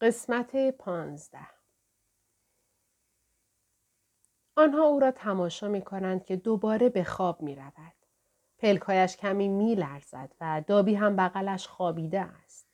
قسمت 0.00 0.70
پانزده 0.70 1.48
آنها 4.56 4.82
او 4.82 5.00
را 5.00 5.10
تماشا 5.10 5.68
می 5.68 5.82
کنند 5.82 6.24
که 6.24 6.36
دوباره 6.36 6.88
به 6.88 7.04
خواب 7.04 7.42
می 7.42 7.54
رود. 7.54 7.92
پلکایش 8.58 9.16
کمی 9.16 9.48
می 9.48 9.74
لرزد 9.74 10.32
و 10.40 10.62
دابی 10.66 10.94
هم 10.94 11.16
بغلش 11.16 11.66
خوابیده 11.66 12.20
است. 12.20 12.66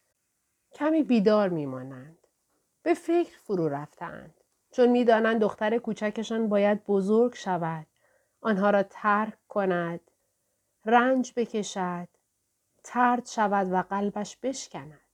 کمی 0.73 1.03
بیدار 1.03 1.49
می 1.49 1.67
مانند. 1.67 2.27
به 2.83 2.95
فکر 2.95 3.39
فرو 3.39 3.69
رفتند. 3.69 4.35
چون 4.71 4.89
می‌دانند 4.89 5.41
دختر 5.41 5.79
کوچکشان 5.79 6.49
باید 6.49 6.85
بزرگ 6.85 7.35
شود. 7.35 7.87
آنها 8.41 8.71
را 8.71 8.83
ترک 8.83 9.47
کند. 9.49 10.11
رنج 10.85 11.33
بکشد. 11.37 12.09
ترد 12.85 13.27
شود 13.27 13.73
و 13.73 13.83
قلبش 13.83 14.37
بشکند. 14.37 15.10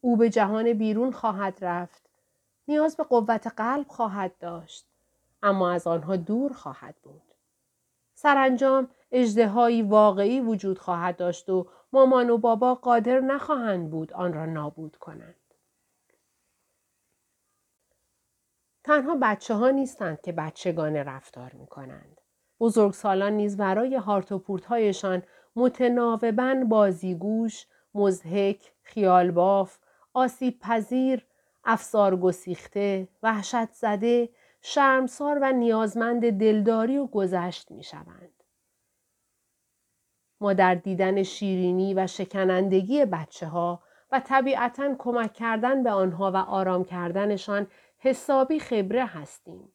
او 0.00 0.16
به 0.16 0.30
جهان 0.30 0.72
بیرون 0.72 1.12
خواهد 1.12 1.58
رفت. 1.60 2.10
نیاز 2.68 2.96
به 2.96 3.04
قوت 3.04 3.46
قلب 3.46 3.88
خواهد 3.88 4.38
داشت. 4.38 4.86
اما 5.42 5.70
از 5.70 5.86
آنها 5.86 6.16
دور 6.16 6.52
خواهد 6.52 6.94
بود. 7.02 7.22
سرانجام 8.14 8.88
اجدهایی 9.12 9.82
واقعی 9.82 10.40
وجود 10.40 10.78
خواهد 10.78 11.16
داشت 11.16 11.48
و 11.48 11.66
مامان 11.92 12.30
و 12.30 12.38
بابا 12.38 12.74
قادر 12.74 13.20
نخواهند 13.20 13.90
بود 13.90 14.12
آن 14.12 14.32
را 14.32 14.46
نابود 14.46 14.96
کنند. 14.96 15.34
تنها 18.84 19.18
بچه 19.22 19.54
ها 19.54 19.70
نیستند 19.70 20.20
که 20.20 20.32
بچگانه 20.32 21.02
رفتار 21.02 21.52
می 21.52 21.66
کنند. 21.66 22.20
بزرگسالان 22.60 23.32
نیز 23.32 23.56
برای 23.56 23.96
هارت 23.96 24.32
و 24.32 24.38
پورتهایشان 24.38 25.22
متناوبا 25.56 26.54
بازیگوش، 26.68 27.66
مزهک، 27.94 28.72
خیالباف، 28.82 29.78
آسیب 30.18 30.58
پذیر، 30.60 31.26
افسار 31.64 32.16
گسیخته، 32.16 33.08
وحشت 33.22 33.72
زده، 33.72 34.28
شرمسار 34.62 35.38
و 35.42 35.52
نیازمند 35.52 36.30
دلداری 36.30 36.98
و 36.98 37.06
گذشت 37.06 37.70
می 37.70 37.82
شوند. 37.82 38.42
ما 40.40 40.52
در 40.52 40.74
دیدن 40.74 41.22
شیرینی 41.22 41.94
و 41.94 42.06
شکنندگی 42.06 43.04
بچه 43.04 43.46
ها 43.46 43.82
و 44.12 44.20
طبیعتا 44.20 44.94
کمک 44.98 45.32
کردن 45.32 45.82
به 45.82 45.90
آنها 45.90 46.32
و 46.32 46.36
آرام 46.36 46.84
کردنشان 46.84 47.66
حسابی 47.98 48.60
خبره 48.60 49.06
هستیم. 49.06 49.72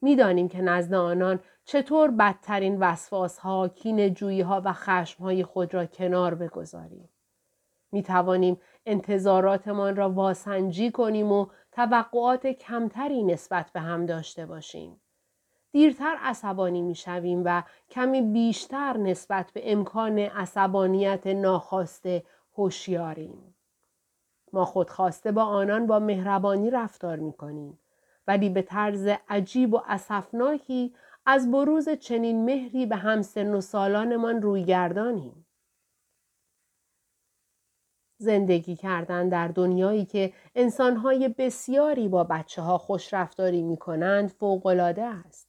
می‌دانیم 0.00 0.48
که 0.48 0.62
نزد 0.62 0.94
آنان 0.94 1.40
چطور 1.64 2.10
بدترین 2.10 2.78
وسواس 2.78 3.38
ها، 3.38 3.68
کین 3.68 4.16
ها 4.42 4.62
و 4.64 4.72
خشم 4.72 5.24
های 5.24 5.44
خود 5.44 5.74
را 5.74 5.86
کنار 5.86 6.34
بگذاریم. 6.34 7.08
می 7.92 8.02
توانیم 8.02 8.60
انتظاراتمان 8.86 9.96
را 9.96 10.10
واسنجی 10.10 10.90
کنیم 10.90 11.32
و 11.32 11.46
توقعات 11.72 12.46
کمتری 12.46 13.22
نسبت 13.22 13.70
به 13.72 13.80
هم 13.80 14.06
داشته 14.06 14.46
باشیم. 14.46 15.00
دیرتر 15.72 16.16
عصبانی 16.20 16.82
می 16.82 16.94
شویم 16.94 17.42
و 17.44 17.62
کمی 17.90 18.22
بیشتر 18.22 18.96
نسبت 18.96 19.50
به 19.54 19.72
امکان 19.72 20.18
عصبانیت 20.18 21.26
ناخواسته 21.26 22.24
هوشیاریم. 22.54 23.54
ما 24.52 24.64
خودخواسته 24.64 25.32
با 25.32 25.42
آنان 25.42 25.86
با 25.86 25.98
مهربانی 25.98 26.70
رفتار 26.70 27.16
می 27.16 27.32
کنیم 27.32 27.78
ولی 28.26 28.50
به 28.50 28.62
طرز 28.62 29.08
عجیب 29.28 29.74
و 29.74 29.80
اسفناکی 29.86 30.94
از 31.26 31.50
بروز 31.50 31.88
چنین 31.88 32.44
مهری 32.44 32.86
به 32.86 32.96
همسن 32.96 33.54
و 33.54 33.60
سالانمان 33.60 34.42
روی 34.42 34.64
گردانیم. 34.64 35.46
زندگی 38.18 38.76
کردن 38.76 39.28
در 39.28 39.48
دنیایی 39.48 40.04
که 40.04 40.32
انسانهای 40.54 41.28
بسیاری 41.28 42.08
با 42.08 42.24
بچه 42.24 42.62
ها 42.62 42.78
خوش 42.78 43.14
رفتاری 43.14 43.62
می 43.62 43.76
کنند 43.76 44.28
فوقلاده 44.28 45.04
است. 45.04 45.48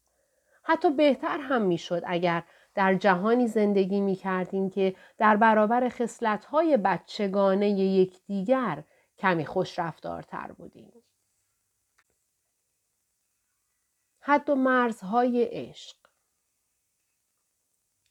حتی 0.64 0.92
بهتر 0.92 1.40
هم 1.40 1.62
می 1.62 1.78
شد 1.78 2.02
اگر 2.06 2.44
در 2.76 2.96
جهانی 2.96 3.48
زندگی 3.48 4.02
می 4.02 4.16
کردیم 4.16 4.70
که 4.70 4.96
در 5.18 5.38
برابر 5.38 5.90
خصلت‌های 5.90 6.78
بچگانه 6.78 7.70
یکدیگر 7.70 8.84
کمی 9.18 9.46
خوش 9.46 9.80
رفتارتر 9.80 10.52
بودیم. 10.52 10.94
حد 14.20 14.50
و 14.50 14.56
مرزهای 14.56 15.44
عشق 15.52 15.98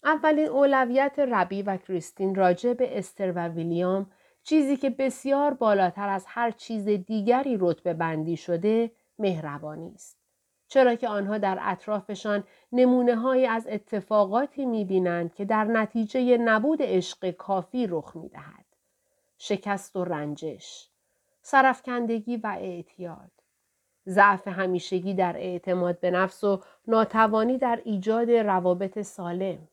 اولین 0.04 0.48
اولویت 0.48 1.18
ربی 1.18 1.62
و 1.62 1.76
کریستین 1.76 2.34
راجع 2.34 2.72
به 2.72 2.98
استر 2.98 3.32
و 3.32 3.48
ویلیام 3.48 4.10
چیزی 4.42 4.76
که 4.76 4.90
بسیار 4.90 5.54
بالاتر 5.54 6.08
از 6.08 6.24
هر 6.28 6.50
چیز 6.50 6.88
دیگری 6.88 7.56
رتبه 7.60 7.94
بندی 7.94 8.36
شده 8.36 8.90
مهربانی 9.18 9.92
است. 9.94 10.18
چرا 10.68 10.94
که 10.94 11.08
آنها 11.08 11.38
در 11.38 11.58
اطرافشان 11.60 12.44
نمونه 12.72 13.16
های 13.16 13.46
از 13.46 13.66
اتفاقاتی 13.70 14.66
می 14.66 14.84
بینند 14.84 15.34
که 15.34 15.44
در 15.44 15.64
نتیجه 15.64 16.38
نبود 16.38 16.82
عشق 16.82 17.30
کافی 17.30 17.86
رخ 17.86 18.16
می 18.16 18.28
دهد. 18.28 18.64
شکست 19.38 19.96
و 19.96 20.04
رنجش، 20.04 20.88
سرفکندگی 21.42 22.36
و 22.36 22.56
اعتیاد، 22.60 23.30
ضعف 24.08 24.48
همیشگی 24.48 25.14
در 25.14 25.36
اعتماد 25.36 26.00
به 26.00 26.10
نفس 26.10 26.44
و 26.44 26.62
ناتوانی 26.86 27.58
در 27.58 27.82
ایجاد 27.84 28.30
روابط 28.30 29.02
سالم. 29.02 29.68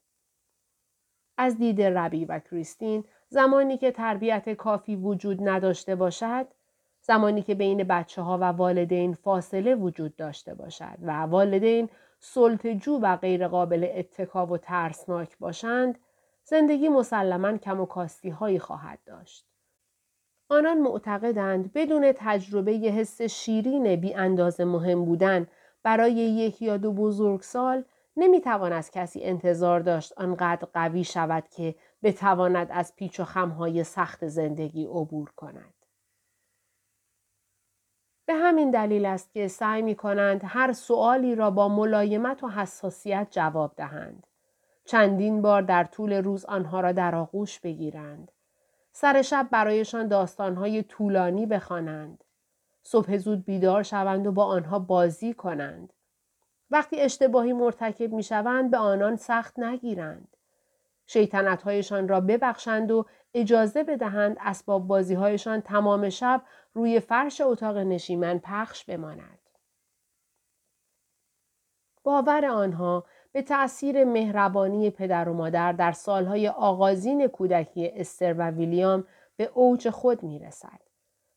از 1.37 1.57
دید 1.57 1.81
ربی 1.81 2.25
و 2.25 2.39
کریستین 2.39 3.03
زمانی 3.35 3.77
که 3.77 3.91
تربیت 3.91 4.49
کافی 4.49 4.95
وجود 4.95 5.49
نداشته 5.49 5.95
باشد 5.95 6.47
زمانی 7.01 7.41
که 7.41 7.55
بین 7.55 7.83
بچه 7.83 8.21
ها 8.21 8.37
و 8.37 8.43
والدین 8.43 9.13
فاصله 9.13 9.75
وجود 9.75 10.15
داشته 10.15 10.53
باشد 10.53 10.97
و 11.01 11.11
والدین 11.11 11.89
سلطجو 12.19 12.99
و 13.01 13.15
غیرقابل 13.15 13.87
اتکا 13.95 14.45
و 14.45 14.57
ترسناک 14.57 15.37
باشند 15.37 15.99
زندگی 16.43 16.89
مسلما 16.89 17.57
کم 17.57 17.81
و 17.81 17.85
کاستی 17.85 18.29
هایی 18.29 18.59
خواهد 18.59 18.99
داشت. 19.05 19.45
آنان 20.49 20.77
معتقدند 20.77 21.73
بدون 21.73 22.11
تجربه 22.15 22.73
ی 22.73 22.89
حس 22.89 23.21
شیرین 23.21 23.95
بی 23.95 24.13
اندازه 24.13 24.65
مهم 24.65 25.05
بودن 25.05 25.47
برای 25.83 26.13
یک 26.13 26.61
یا 26.61 26.77
دو 26.77 26.91
بزرگسال 26.91 27.83
نمی‌توان 28.17 28.73
از 28.73 28.91
کسی 28.91 29.23
انتظار 29.23 29.79
داشت 29.79 30.13
آنقدر 30.17 30.67
قوی 30.73 31.03
شود 31.03 31.43
که 31.49 31.75
بتواند 32.05 32.67
از 32.71 32.95
پیچ 32.95 33.19
و 33.19 33.23
خمهای 33.23 33.83
سخت 33.83 34.27
زندگی 34.27 34.85
عبور 34.85 35.31
کند. 35.35 35.73
به 38.25 38.33
همین 38.33 38.71
دلیل 38.71 39.05
است 39.05 39.33
که 39.33 39.47
سعی 39.47 39.81
می 39.81 39.95
کنند 39.95 40.41
هر 40.43 40.73
سوالی 40.73 41.35
را 41.35 41.51
با 41.51 41.67
ملایمت 41.67 42.43
و 42.43 42.47
حساسیت 42.47 43.27
جواب 43.31 43.73
دهند. 43.75 44.27
چندین 44.85 45.41
بار 45.41 45.61
در 45.61 45.83
طول 45.83 46.13
روز 46.13 46.45
آنها 46.45 46.79
را 46.79 46.91
در 46.91 47.15
آغوش 47.15 47.59
بگیرند. 47.59 48.31
سر 48.91 49.21
شب 49.21 49.47
برایشان 49.51 50.07
داستانهای 50.07 50.83
طولانی 50.83 51.45
بخوانند. 51.45 52.23
صبح 52.83 53.17
زود 53.17 53.45
بیدار 53.45 53.83
شوند 53.83 54.27
و 54.27 54.31
با 54.31 54.45
آنها 54.45 54.79
بازی 54.79 55.33
کنند. 55.33 55.93
وقتی 56.71 56.99
اشتباهی 56.99 57.53
مرتکب 57.53 58.13
می 58.13 58.23
شوند 58.23 58.71
به 58.71 58.77
آنان 58.77 59.15
سخت 59.15 59.59
نگیرند. 59.59 60.34
شیطنتهایشان 61.05 62.07
را 62.07 62.21
ببخشند 62.21 62.91
و 62.91 63.05
اجازه 63.33 63.83
بدهند 63.83 64.37
اسباب 64.39 64.87
بازیهایشان 64.87 65.61
تمام 65.61 66.09
شب 66.09 66.41
روی 66.73 66.99
فرش 66.99 67.41
اتاق 67.41 67.77
نشیمن 67.77 68.39
پخش 68.39 68.85
بماند. 68.85 69.39
باور 72.03 72.45
آنها 72.45 73.05
به 73.31 73.41
تأثیر 73.41 74.03
مهربانی 74.03 74.89
پدر 74.89 75.29
و 75.29 75.33
مادر 75.33 75.71
در 75.71 75.91
سالهای 75.91 76.47
آغازین 76.47 77.27
کودکی 77.27 77.89
استر 77.89 78.35
و 78.37 78.51
ویلیام 78.51 79.07
به 79.37 79.51
اوج 79.53 79.89
خود 79.89 80.23
می 80.23 80.39
رسد. 80.39 80.79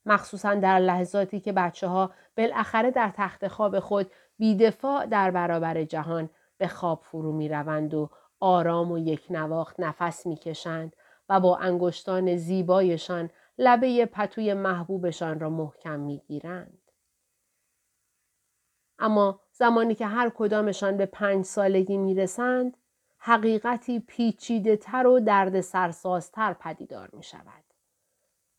مخصوصا 0.06 0.54
در 0.54 0.78
لحظاتی 0.78 1.40
که 1.40 1.52
بچه 1.52 1.86
ها 1.86 2.10
بالاخره 2.36 2.90
در 2.90 3.12
تخت 3.16 3.48
خواب 3.48 3.80
خود 3.80 4.10
بیدفاع 4.38 5.06
در 5.06 5.30
برابر 5.30 5.84
جهان 5.84 6.30
به 6.58 6.68
خواب 6.68 7.00
فرو 7.02 7.32
می 7.32 7.48
روند 7.48 7.94
و 7.94 8.10
آرام 8.40 8.92
و 8.92 8.98
یک 8.98 9.26
نواخت 9.30 9.80
نفس 9.80 10.26
می 10.26 10.36
کشند 10.36 10.96
و 11.28 11.40
با 11.40 11.56
انگشتان 11.56 12.36
زیبایشان 12.36 13.30
لبه 13.58 14.06
پتوی 14.06 14.54
محبوبشان 14.54 15.40
را 15.40 15.50
محکم 15.50 16.00
می 16.00 16.22
گیرند. 16.26 16.78
اما 18.98 19.40
زمانی 19.52 19.94
که 19.94 20.06
هر 20.06 20.30
کدامشان 20.34 20.96
به 20.96 21.06
پنج 21.06 21.44
سالگی 21.44 21.96
می 21.96 22.14
رسند، 22.14 22.76
حقیقتی 23.18 24.00
پیچیده 24.00 24.76
تر 24.76 25.06
و 25.06 25.20
درد 25.20 25.60
سرسازتر 25.60 26.52
پدیدار 26.52 27.10
می 27.12 27.22
شود. 27.22 27.64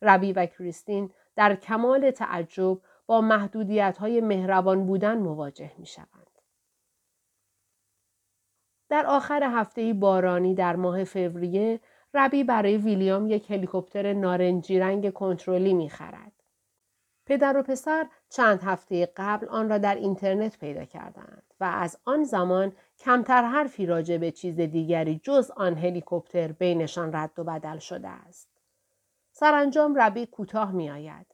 ربی 0.02 0.34
و 0.34 0.46
کریستین 0.46 1.12
در 1.36 1.56
کمال 1.56 2.12
تعجب 2.12 2.82
با 3.06 3.22
محدودیت 3.22 3.98
های 3.98 4.22
مهربان 4.22 4.86
بودن 4.86 5.18
مواجه 5.18 5.72
می 5.78 5.86
شوند. 5.86 6.29
در 8.89 9.06
آخر 9.06 9.44
هفته 9.44 9.94
بارانی 9.94 10.56
در 10.56 10.75
ماه 10.75 11.03
فوریه 11.03 11.80
ربی 12.13 12.44
برای 12.44 12.77
ویلیام 12.77 13.27
یک 13.27 13.51
هلیکوپتر 13.51 14.13
نارنجی 14.13 14.80
رنگ 14.80 15.13
کنترلی 15.13 15.74
می 15.74 15.89
خرد. 15.89 16.31
پدر 17.25 17.57
و 17.57 17.63
پسر 17.63 18.07
چند 18.30 18.62
هفته 18.63 19.12
قبل 19.18 19.47
آن 19.47 19.69
را 19.69 19.77
در 19.77 19.95
اینترنت 19.95 20.59
پیدا 20.59 20.86
کردند 20.86 21.44
و 21.59 21.63
از 21.63 21.97
آن 22.06 22.24
زمان 22.24 22.71
کمتر 23.00 23.44
حرفی 23.44 23.86
راجع 23.86 24.18
به 24.18 24.31
چیز 24.31 24.59
دیگری 24.59 25.21
جز 25.24 25.51
آن 25.51 25.77
هلیکوپتر 25.77 26.51
بینشان 26.51 27.15
رد 27.15 27.39
و 27.39 27.44
بدل 27.44 27.77
شده 27.77 28.07
است. 28.07 28.50
سرانجام 29.31 29.95
ربی 29.95 30.25
کوتاه 30.25 30.71
می 30.71 30.89
آید. 30.89 31.25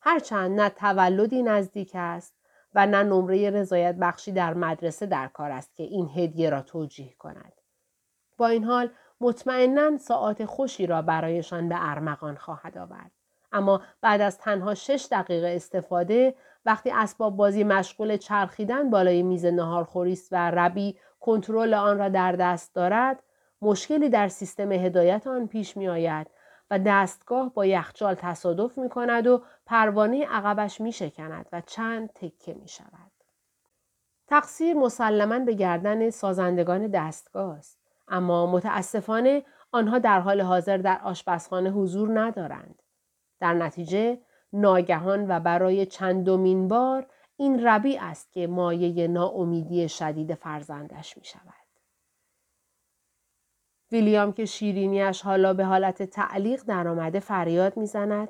هرچند 0.00 0.60
نه 0.60 0.68
تولدی 0.68 1.42
نزدیک 1.42 1.90
است 1.94 2.34
و 2.74 2.86
نه 2.86 3.02
نمره 3.02 3.50
رضایت 3.50 3.94
بخشی 3.94 4.32
در 4.32 4.54
مدرسه 4.54 5.06
در 5.06 5.28
کار 5.28 5.50
است 5.50 5.76
که 5.76 5.82
این 5.82 6.10
هدیه 6.16 6.50
را 6.50 6.62
توجیه 6.62 7.14
کند. 7.18 7.52
با 8.38 8.46
این 8.46 8.64
حال 8.64 8.90
مطمئنا 9.20 9.98
ساعت 9.98 10.44
خوشی 10.44 10.86
را 10.86 11.02
برایشان 11.02 11.68
به 11.68 11.74
ارمغان 11.78 12.36
خواهد 12.36 12.78
آورد. 12.78 13.10
اما 13.52 13.82
بعد 14.00 14.20
از 14.20 14.38
تنها 14.38 14.74
شش 14.74 15.08
دقیقه 15.10 15.52
استفاده 15.56 16.34
وقتی 16.66 16.90
اسباب 16.90 17.36
بازی 17.36 17.64
مشغول 17.64 18.16
چرخیدن 18.16 18.90
بالای 18.90 19.22
میز 19.22 19.44
نهارخوری 19.44 20.12
است 20.12 20.28
و 20.32 20.50
ربی 20.50 20.96
کنترل 21.20 21.74
آن 21.74 21.98
را 21.98 22.08
در 22.08 22.32
دست 22.32 22.74
دارد 22.74 23.22
مشکلی 23.62 24.08
در 24.08 24.28
سیستم 24.28 24.72
هدایت 24.72 25.26
آن 25.26 25.46
پیش 25.46 25.76
می 25.76 25.88
آید 25.88 26.26
و 26.72 26.78
دستگاه 26.78 27.54
با 27.54 27.66
یخچال 27.66 28.14
تصادف 28.14 28.78
می 28.78 28.88
کند 28.88 29.26
و 29.26 29.42
پروانه 29.66 30.26
عقبش 30.26 30.80
می 30.80 30.92
شکند 30.92 31.48
و 31.52 31.62
چند 31.66 32.12
تکه 32.14 32.54
می 32.54 32.68
شود. 32.68 33.12
تقصیر 34.26 34.76
مسلما 34.76 35.38
به 35.38 35.54
گردن 35.54 36.10
سازندگان 36.10 36.86
دستگاه 36.86 37.58
است 37.58 37.78
اما 38.08 38.46
متاسفانه 38.46 39.42
آنها 39.72 39.98
در 39.98 40.20
حال 40.20 40.40
حاضر 40.40 40.76
در 40.76 41.00
آشپزخانه 41.04 41.70
حضور 41.70 42.20
ندارند. 42.20 42.82
در 43.40 43.54
نتیجه 43.54 44.18
ناگهان 44.52 45.26
و 45.28 45.40
برای 45.40 45.86
چندمین 45.86 46.68
بار 46.68 47.06
این 47.36 47.66
ربی 47.66 47.98
است 47.98 48.32
که 48.32 48.46
مایه 48.46 49.08
ناامیدی 49.08 49.88
شدید 49.88 50.34
فرزندش 50.34 51.18
می 51.18 51.24
شود. 51.24 51.61
ویلیام 53.92 54.32
که 54.32 54.44
شیرینیش 54.44 55.22
حالا 55.22 55.54
به 55.54 55.64
حالت 55.64 56.02
تعلیق 56.02 56.62
درآمده 56.62 57.20
فریاد 57.20 57.76
می‌زند 57.76 58.28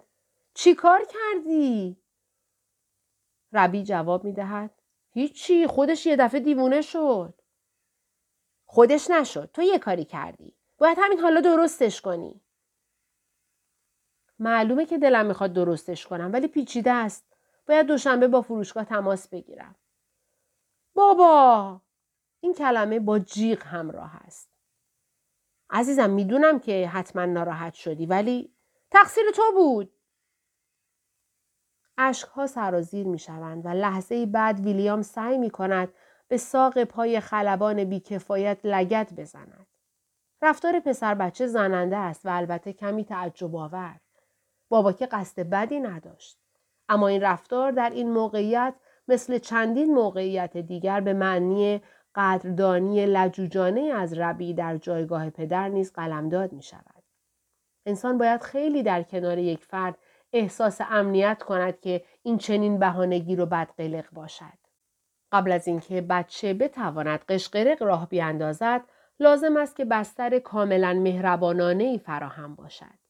چی 0.54 0.74
کار 0.74 1.00
کردی؟ 1.04 1.96
ربی 3.52 3.82
جواب 3.82 4.24
می 4.24 4.32
دهد 4.32 4.82
هیچی 5.10 5.66
خودش 5.66 6.06
یه 6.06 6.16
دفعه 6.16 6.40
دیوونه 6.40 6.82
شد. 6.82 7.34
خودش 8.66 9.10
نشد 9.10 9.50
تو 9.52 9.62
یه 9.62 9.78
کاری 9.78 10.04
کردی. 10.04 10.56
باید 10.78 10.98
همین 11.00 11.18
حالا 11.18 11.40
درستش 11.40 12.00
کنی. 12.00 12.40
معلومه 14.38 14.86
که 14.86 14.98
دلم 14.98 15.26
می‌خواد 15.26 15.52
درستش 15.52 16.06
کنم 16.06 16.32
ولی 16.32 16.48
پیچیده 16.48 16.92
است. 16.92 17.36
باید 17.66 17.86
دوشنبه 17.86 18.28
با 18.28 18.42
فروشگاه 18.42 18.84
تماس 18.84 19.28
بگیرم. 19.28 19.74
بابا 20.94 21.80
این 22.40 22.54
کلمه 22.54 23.00
با 23.00 23.18
جیغ 23.18 23.62
همراه 23.62 24.16
است. 24.16 24.51
عزیزم 25.72 26.10
می‌دونم 26.10 26.58
که 26.58 26.88
حتما 26.88 27.24
ناراحت 27.24 27.74
شدی 27.74 28.06
ولی 28.06 28.52
تقصیر 28.90 29.24
تو 29.34 29.42
بود. 29.54 29.92
اشکها 31.98 32.46
سرازیر 32.46 33.06
می 33.06 33.18
شوند 33.18 33.66
و 33.66 33.68
لحظه 33.68 34.26
بعد 34.26 34.60
ویلیام 34.60 35.02
سعی 35.02 35.38
می 35.38 35.50
کند 35.50 35.92
به 36.28 36.36
ساق 36.36 36.84
پای 36.84 37.20
خلبان 37.20 37.84
بیکفایت 37.84 38.58
لگت 38.64 39.12
بزند. 39.14 39.66
رفتار 40.42 40.80
پسر 40.80 41.14
بچه 41.14 41.46
زننده 41.46 41.96
است 41.96 42.26
و 42.26 42.28
البته 42.28 42.72
کمی 42.72 43.04
تعجب 43.04 43.56
آور. 43.56 44.00
بابا 44.68 44.92
که 44.92 45.06
قصد 45.06 45.40
بدی 45.40 45.80
نداشت. 45.80 46.38
اما 46.88 47.08
این 47.08 47.22
رفتار 47.22 47.72
در 47.72 47.90
این 47.90 48.10
موقعیت 48.10 48.74
مثل 49.08 49.38
چندین 49.38 49.94
موقعیت 49.94 50.56
دیگر 50.56 51.00
به 51.00 51.12
معنی 51.12 51.82
قدردانی 52.14 53.06
لجوجانه 53.06 53.80
از 53.80 54.18
ربی 54.18 54.54
در 54.54 54.76
جایگاه 54.76 55.30
پدر 55.30 55.68
نیز 55.68 55.92
قلمداد 55.92 56.52
می 56.52 56.62
شود. 56.62 57.02
انسان 57.86 58.18
باید 58.18 58.42
خیلی 58.42 58.82
در 58.82 59.02
کنار 59.02 59.38
یک 59.38 59.64
فرد 59.64 59.98
احساس 60.32 60.80
امنیت 60.80 61.42
کند 61.42 61.80
که 61.80 62.04
این 62.22 62.38
چنین 62.38 62.78
بهانگی 62.78 63.36
رو 63.36 63.46
بدقلق 63.46 64.10
باشد. 64.12 64.62
قبل 65.32 65.52
از 65.52 65.68
اینکه 65.68 66.00
بچه 66.00 66.54
بتواند 66.54 67.24
قشقرق 67.24 67.82
راه 67.82 68.08
بیاندازد 68.08 68.82
لازم 69.20 69.56
است 69.56 69.76
که 69.76 69.84
بستر 69.84 70.38
کاملا 70.38 70.94
مهربانانه 70.94 71.84
ای 71.84 71.98
فراهم 71.98 72.54
باشد. 72.54 73.02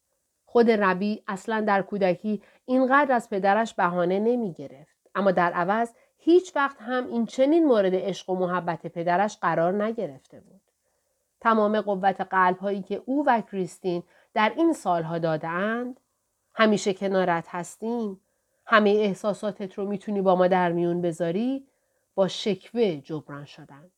خود 0.44 0.70
ربی 0.70 1.22
اصلا 1.28 1.60
در 1.60 1.82
کودکی 1.82 2.43
اینقدر 2.64 3.14
از 3.14 3.31
پدرش 3.31 3.75
بهانه 3.75 4.19
نمی 4.19 4.52
گرفت. 4.52 4.96
اما 5.14 5.31
در 5.31 5.52
عوض 5.52 5.93
هیچ 6.24 6.56
وقت 6.56 6.76
هم 6.80 7.06
این 7.06 7.26
چنین 7.26 7.64
مورد 7.66 7.94
عشق 7.94 8.30
و 8.30 8.36
محبت 8.36 8.86
پدرش 8.86 9.38
قرار 9.40 9.84
نگرفته 9.84 10.40
بود. 10.40 10.60
تمام 11.40 11.80
قوت 11.80 12.20
قلب 12.20 12.58
هایی 12.58 12.82
که 12.82 13.02
او 13.06 13.24
و 13.26 13.40
کریستین 13.40 14.02
در 14.34 14.52
این 14.56 14.72
سالها 14.72 15.19
دادهاند 15.19 16.00
همیشه 16.54 16.94
کنارت 16.94 17.46
هستیم 17.48 18.20
همه 18.66 18.90
احساساتت 18.90 19.74
رو 19.74 19.86
می‌تونی 19.86 20.22
با 20.22 20.36
ما 20.36 20.46
در 20.46 20.72
میون 20.72 21.02
بذاری 21.02 21.66
با 22.14 22.28
شکوه 22.28 22.96
جبران 22.96 23.44
شدند. 23.44 23.90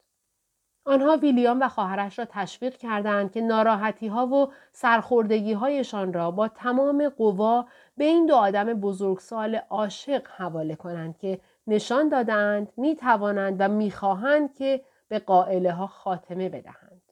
آنها 0.84 1.16
ویلیام 1.16 1.62
و 1.62 1.68
خواهرش 1.68 2.18
را 2.18 2.24
تشویق 2.24 2.76
کردند 2.76 3.32
که 3.32 3.40
ناراحتی 3.40 4.06
ها 4.06 4.26
و 4.26 4.52
سرخوردگی 4.72 5.52
هایشان 5.52 6.12
را 6.12 6.30
با 6.30 6.48
تمام 6.48 7.08
قوا 7.08 7.66
به 7.96 8.04
این 8.04 8.26
دو 8.26 8.34
آدم 8.34 8.64
بزرگسال 8.64 9.54
عاشق 9.54 10.28
حواله 10.28 10.74
کنند 10.74 11.18
که 11.18 11.40
نشان 11.66 12.08
دادند 12.08 12.72
می 12.76 12.96
توانند 12.96 13.56
و 13.58 13.68
می 13.68 13.90
خواهند 13.90 14.54
که 14.54 14.84
به 15.08 15.18
قائله 15.18 15.72
ها 15.72 15.86
خاتمه 15.86 16.48
بدهند. 16.48 17.02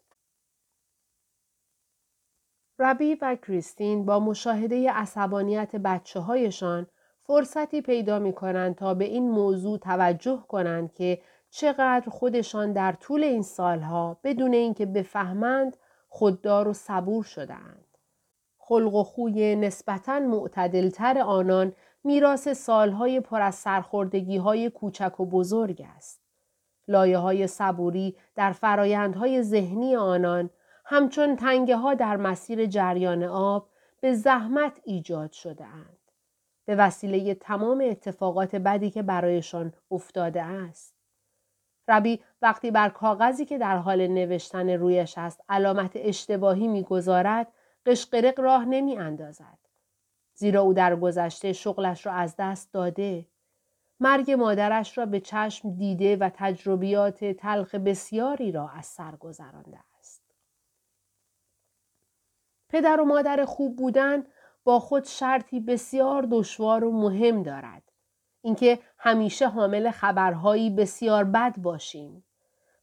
ربی 2.79 3.15
و 3.15 3.37
کریستین 3.37 4.05
با 4.05 4.21
مشاهده 4.21 4.91
عصبانیت 4.91 5.77
بچه 5.77 6.21
هایشان 6.21 6.87
فرصتی 7.23 7.83
پیدا 7.83 8.19
می 8.19 8.33
کنند 8.33 8.75
تا 8.75 8.95
به 8.95 9.05
این 9.05 9.31
موضوع 9.31 9.79
توجه 9.79 10.45
کنند 10.49 10.93
که 10.95 11.23
چقدر 11.51 12.11
خودشان 12.11 12.73
در 12.73 12.93
طول 12.93 13.25
این 13.25 13.43
سالها 13.43 14.21
بدون 14.25 14.55
اینکه 14.55 14.87
بفهمند 14.87 15.77
خوددار 16.09 16.69
و 16.69 16.73
صبور 16.73 17.25
شدهاند. 17.25 17.99
خلق 18.59 18.95
و 18.95 19.05
خوی 19.05 19.57
نسبتاً 19.57 20.19
معتدلتر 20.19 21.19
آنان 21.19 21.73
میراث 22.05 22.49
سالهای 22.49 23.21
پر 23.21 23.43
از 23.43 23.55
سرخوردگی 23.55 24.37
های 24.37 24.71
کوچک 24.71 25.21
و 25.21 25.27
بزرگ 25.27 25.87
است. 25.97 26.21
لایه 26.89 27.19
های 27.19 27.47
صبوری 27.47 28.17
در 28.35 28.53
فرایندهای 28.53 29.43
ذهنی 29.43 29.97
آنان 29.97 30.51
همچون 30.85 31.37
تنگه 31.37 31.77
ها 31.77 31.95
در 31.95 32.17
مسیر 32.17 32.67
جریان 32.67 33.23
آب 33.23 33.69
به 34.01 34.15
زحمت 34.15 34.81
ایجاد 34.85 35.33
شده 35.33 35.65
اند. 35.65 35.99
به 36.65 36.77
وسیله 36.77 37.35
تمام 37.35 37.85
اتفاقات 37.91 38.57
بدی 38.57 38.91
که 38.91 39.03
برایشان 39.03 39.73
افتاده 39.91 40.43
است. 40.43 40.95
ربی 41.89 42.21
وقتی 42.43 42.71
بر 42.71 42.89
کاغذی 42.89 43.45
که 43.45 43.59
در 43.59 43.77
حال 43.77 44.07
نوشتن 44.07 44.71
رویش 44.71 45.19
است 45.19 45.41
علامت 45.49 45.93
اشتباهی 45.95 46.69
می‌گذارد 46.69 47.53
قشقرق 47.87 48.41
راه 48.41 48.65
نمی 48.65 48.97
اندازد. 48.97 49.62
زیرا 50.43 50.61
او 50.61 50.75
در 50.75 50.97
گذشته 50.97 51.53
شغلش 51.53 52.07
را 52.07 52.13
از 52.13 52.35
دست 52.39 52.73
داده. 52.73 53.27
مرگ 54.01 54.31
مادرش 54.31 54.99
را 54.99 55.07
به 55.07 55.21
چشم 55.21 55.77
دیده 55.77 56.17
و 56.17 56.31
تجربیات 56.35 57.25
تلخ 57.25 57.75
بسیاری 57.75 58.53
را 58.53 58.69
از 58.69 58.87
سر 58.87 59.17
گذرانده 59.17 59.79
است. 59.99 60.23
پدر 62.69 63.01
و 63.01 63.05
مادر 63.05 63.45
خوب 63.45 63.77
بودن 63.77 64.25
با 64.65 64.81
خود 64.81 65.05
شرطی 65.05 65.61
بسیار 65.61 66.29
دشوار 66.31 66.85
و 66.85 66.93
مهم 66.93 67.43
دارد. 67.43 67.83
اینکه 68.41 68.79
همیشه 68.99 69.49
حامل 69.49 69.91
خبرهایی 69.91 70.71
بسیار 70.71 71.25
بد 71.25 71.59
باشیم. 71.59 72.25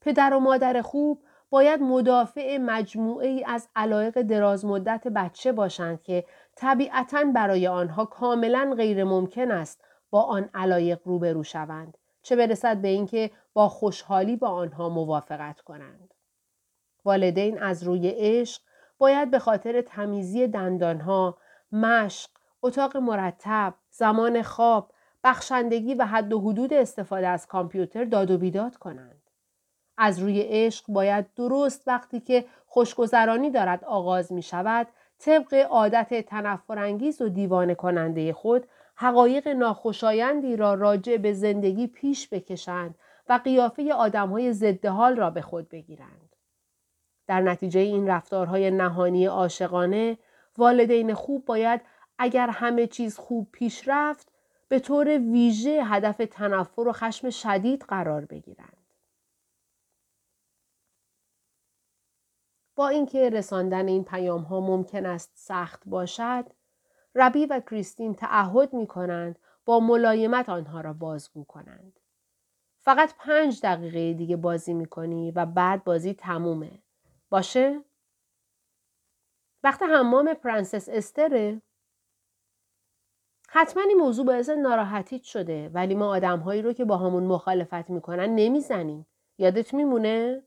پدر 0.02 0.34
و 0.34 0.40
مادر 0.40 0.82
خوب 0.82 1.24
باید 1.50 1.82
مدافع 1.82 2.58
مجموعه 2.58 3.28
ای 3.28 3.44
از 3.48 3.70
علایق 3.76 4.22
دراز 4.22 4.66
مدت 4.66 5.08
بچه 5.08 5.52
باشند 5.52 6.02
که 6.02 6.26
طبیعتا 6.60 7.24
برای 7.24 7.68
آنها 7.68 8.06
کاملا 8.06 8.74
غیر 8.78 9.04
ممکن 9.04 9.52
است 9.52 9.84
با 10.10 10.22
آن 10.22 10.50
علایق 10.54 11.00
روبرو 11.06 11.44
شوند 11.44 11.98
چه 12.22 12.36
برسد 12.36 12.78
به 12.78 12.88
اینکه 12.88 13.32
با 13.54 13.70
خوشحالی 13.70 14.36
با 14.36 14.48
آنها 14.48 14.90
موافقت 14.90 15.62
کنند. 15.62 16.14
والدین 17.06 17.60
از 17.60 17.84
روی 17.84 18.10
عشق 18.10 18.62
باید 18.98 19.32
به 19.32 19.40
خاطر 19.40 19.82
تمیزی 19.82 20.48
دندانها 20.48 21.38
مشق 21.72 22.30
اتاق 22.62 22.98
مرتب 22.98 23.74
زمان 23.90 24.42
خواب 24.42 24.92
بخشندگی 25.24 25.94
و 25.94 26.06
حد 26.06 26.34
و 26.34 26.40
حدود 26.40 26.74
استفاده 26.74 27.28
از 27.28 27.48
کامپیوتر 27.48 28.06
داد 28.06 28.32
و 28.32 28.38
بیداد 28.38 28.76
کنند. 28.78 29.22
از 29.98 30.20
روی 30.20 30.42
عشق 30.42 30.86
باید 30.88 31.34
درست 31.34 31.88
وقتی 31.88 32.20
که 32.20 32.46
خوشگذرانی 32.68 33.52
دارد 33.52 33.84
آغاز 33.84 34.34
می 34.34 34.42
شود 34.42 34.88
طبق 35.20 35.54
عادت 35.54 36.26
تنفرانگیز 36.26 37.22
و 37.22 37.30
دیوانه 37.30 37.76
کننده 37.76 38.34
خود 38.34 38.68
حقایق 38.96 39.48
ناخوشایندی 39.48 40.56
را 40.56 40.74
راجع 40.74 41.18
به 41.18 41.34
زندگی 41.34 41.88
پیش 41.88 42.30
بکشند 42.30 42.96
و 43.30 43.40
قیافه 43.44 43.94
آدمهای 43.94 44.54
ضد 44.54 44.86
حال 44.86 45.16
را 45.16 45.30
به 45.30 45.42
خود 45.42 45.70
بگیرند. 45.70 46.36
در 47.28 47.42
نتیجه 47.42 47.80
این 47.80 48.08
رفتارهای 48.08 48.72
نهانی 48.72 49.26
عاشقانه 49.26 50.18
والدین 50.58 51.14
خوب 51.14 51.46
باید 51.46 51.82
اگر 52.18 52.50
همه 52.50 52.88
چیز 52.88 53.18
خوب 53.18 53.48
پیش 53.52 53.88
رفت 53.88 54.32
به 54.68 54.80
طور 54.80 55.08
ویژه 55.08 55.84
هدف 55.84 56.22
تنفر 56.32 56.82
و 56.82 56.92
خشم 56.92 57.30
شدید 57.30 57.86
قرار 57.88 58.26
بگیرند. 58.26 58.79
با 62.80 62.88
اینکه 62.88 63.30
رساندن 63.30 63.88
این 63.88 64.04
پیام 64.04 64.42
ها 64.42 64.60
ممکن 64.60 65.06
است 65.06 65.32
سخت 65.36 65.84
باشد، 65.86 66.46
ربی 67.16 67.46
و 67.46 67.60
کریستین 67.60 68.16
تعهد 68.16 68.74
می 68.74 68.88
کنند 68.88 69.40
با 69.66 69.80
ملایمت 69.80 70.50
آنها 70.50 70.82
را 70.82 70.94
بازگو 70.94 71.44
کنند. 71.44 72.00
فقط 72.78 73.14
پنج 73.18 73.62
دقیقه 73.64 74.14
دیگه 74.14 74.36
بازی 74.36 74.74
می 74.74 74.86
کنی 74.86 75.32
و 75.32 75.46
بعد 75.46 75.84
بازی 75.84 76.14
تمومه. 76.14 76.84
باشه؟ 77.30 77.84
وقت 79.64 79.82
حمام 79.82 80.34
پرنسس 80.34 80.90
استره؟ 80.90 81.62
حتما 83.50 83.84
این 83.84 83.98
موضوع 83.98 84.26
باعث 84.26 84.50
ناراحتیت 84.50 85.24
شده 85.24 85.70
ولی 85.70 85.96
ما 85.96 86.08
آدمهایی 86.16 86.62
رو 86.62 86.74
که 86.74 86.86
با 86.86 86.98
همون 86.98 87.24
مخالفت 87.24 87.90
می‌کنن 87.90 88.36
نمی‌زنیم. 88.36 89.08
یادت 89.38 89.74
میمونه؟ 89.74 90.44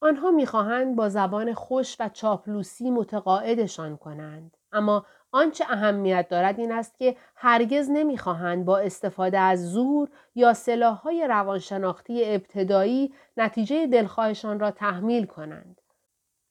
آنها 0.00 0.30
می‌خواهند 0.30 0.96
با 0.96 1.08
زبان 1.08 1.54
خوش 1.54 1.96
و 2.00 2.08
چاپلوسی 2.08 2.90
متقاعدشان 2.90 3.96
کنند. 3.96 4.56
اما 4.72 5.06
آنچه 5.32 5.64
اهمیت 5.68 6.28
دارد 6.28 6.58
این 6.58 6.72
است 6.72 6.98
که 6.98 7.16
هرگز 7.36 7.90
نمی‌خواهند 7.90 8.64
با 8.64 8.78
استفاده 8.78 9.38
از 9.38 9.72
زور 9.72 10.08
یا 10.34 10.54
سلاحهای 10.54 11.26
روانشناختی 11.28 12.24
ابتدایی 12.24 13.14
نتیجه 13.36 13.86
دلخواهشان 13.86 14.60
را 14.60 14.70
تحمیل 14.70 15.26
کنند. 15.26 15.80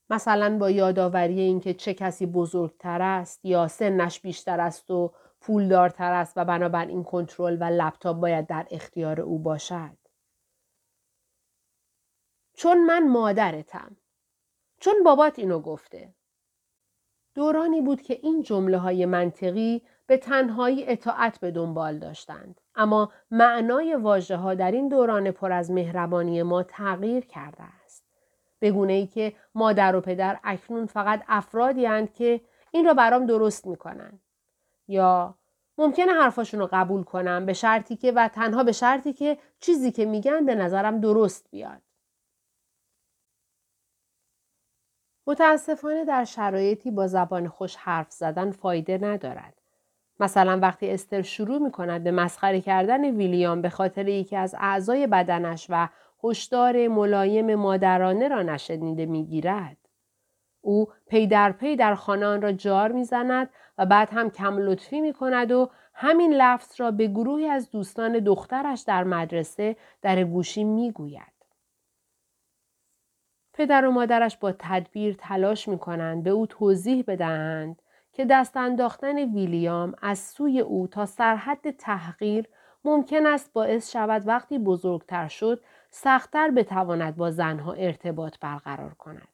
مثلا 0.10 0.58
با 0.58 0.70
یادآوری 0.70 1.40
اینکه 1.40 1.74
چه 1.74 1.94
کسی 1.94 2.26
بزرگتر 2.26 3.02
است 3.02 3.46
یا 3.46 3.68
سنش 3.68 4.20
بیشتر 4.20 4.60
است 4.60 4.92
و 4.92 5.14
پولدارتر 5.42 6.14
است 6.14 6.34
و 6.36 6.46
بنابراین 6.46 7.04
کنترل 7.04 7.58
و 7.60 7.64
لپتاپ 7.64 8.18
باید 8.18 8.48
در 8.48 8.68
اختیار 8.72 9.22
او 9.22 9.40
باشد. 9.40 9.98
چون 12.58 12.86
من 12.86 13.08
مادرتم. 13.08 13.98
چون 14.80 15.04
بابات 15.06 15.40
اینو 15.40 15.60
گفته. 15.60 16.14
دورانی 17.36 17.82
بود 17.82 18.02
که 18.02 18.20
این 18.24 18.42
جمله 18.42 18.78
های 18.78 19.06
منطقی 19.06 19.82
به 20.08 20.18
تنهایی 20.18 20.88
اطاعت 20.88 21.40
به 21.40 21.52
دنبال 21.52 21.98
داشتند. 21.98 22.62
اما 22.76 23.12
معنای 23.32 23.96
واجه 23.96 24.36
ها 24.36 24.54
در 24.54 24.72
این 24.72 24.88
دوران 24.88 25.32
پر 25.32 25.52
از 25.52 25.72
مهربانی 25.72 26.44
ما 26.44 26.64
تغییر 26.64 27.26
کرده 27.26 27.64
است. 27.64 28.06
به 28.60 28.72
گونه 28.72 28.94
ای 28.94 29.08
که 29.08 29.34
مادر 29.56 29.96
و 29.96 30.02
پدر 30.02 30.40
اکنون 30.44 30.86
فقط 30.86 31.24
افرادی 31.28 31.86
هند 31.86 32.14
که 32.14 32.42
این 32.72 32.86
را 32.86 32.94
برام 32.94 33.26
درست 33.26 33.68
می‌کنن. 33.68 34.20
یا 34.88 35.36
ممکنه 35.78 36.12
حرفاشون 36.12 36.60
رو 36.60 36.70
قبول 36.72 37.04
کنم 37.04 37.46
به 37.46 37.54
شرطی 37.54 37.96
که 37.96 38.12
و 38.12 38.28
تنها 38.28 38.64
به 38.64 38.72
شرطی 38.72 39.14
که 39.14 39.38
چیزی 39.60 39.92
که 39.92 40.06
میگن 40.06 40.46
به 40.46 40.56
نظرم 40.56 41.00
درست 41.00 41.48
بیاد. 41.52 41.87
متاسفانه 45.28 46.06
در 46.06 46.24
شرایطی 46.24 46.92
با 46.92 47.08
زبان 47.08 47.48
خوش 47.48 47.76
حرف 47.76 48.12
زدن 48.12 48.52
فایده 48.52 48.98
ندارد. 49.02 49.54
مثلا 50.20 50.60
وقتی 50.62 50.90
استر 50.90 51.22
شروع 51.22 51.58
می 51.58 51.72
کند 51.72 52.04
به 52.04 52.12
مسخره 52.12 52.62
کردن 52.62 53.06
ویلیام 53.06 53.62
به 53.62 53.70
خاطر 53.70 54.08
یکی 54.08 54.36
از 54.36 54.56
اعضای 54.60 55.08
بدنش 55.08 55.68
و 55.70 55.88
هشدار 56.24 56.88
ملایم 56.88 57.56
مادرانه 57.56 58.28
را 58.28 58.42
نشنیده 58.42 59.06
می‌گیرد. 59.06 59.78
او 60.62 60.88
پی 61.08 61.28
در 61.28 61.52
پی 61.52 61.76
در 61.76 61.96
خانه 61.96 62.40
را 62.40 62.52
جار 62.52 62.92
می‌زند 62.92 63.50
و 63.78 63.86
بعد 63.86 64.10
هم 64.12 64.30
کم 64.30 64.58
لطفی 64.58 65.02
می 65.02 65.14
کند 65.14 65.52
و 65.52 65.70
همین 65.94 66.34
لفظ 66.34 66.82
را 66.82 66.92
به 66.92 67.08
گروهی 67.08 67.48
از 67.48 67.72
دوستان 67.72 68.20
دخترش 68.20 68.82
در 68.82 69.04
مدرسه 69.04 69.76
در 70.02 70.24
گوشی 70.24 70.64
می 70.64 70.92
گوید. 70.92 71.37
پدر 73.58 73.86
و 73.86 73.92
مادرش 73.92 74.38
با 74.38 74.52
تدبیر 74.60 75.16
تلاش 75.20 75.68
می 75.68 75.80
کنند 75.80 76.24
به 76.24 76.30
او 76.30 76.48
توضیح 76.48 77.04
بدهند 77.08 77.82
که 78.14 78.26
دست 78.26 78.58
انداختن 78.58 79.18
ویلیام 79.18 79.96
از 80.02 80.20
سوی 80.20 80.60
او 80.60 80.88
تا 80.88 81.06
سرحد 81.06 81.72
تحقیر 81.72 82.48
ممکن 82.86 83.26
است 83.26 83.54
باعث 83.54 83.92
شود 83.92 84.28
وقتی 84.28 84.60
بزرگتر 84.60 85.28
شد 85.28 85.62
سختتر 85.92 86.52
بتواند 86.52 87.16
با 87.16 87.32
زنها 87.32 87.74
ارتباط 87.74 88.40
برقرار 88.42 88.94
کند. 88.94 89.28